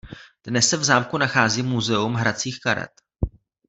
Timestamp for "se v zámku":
0.69-1.17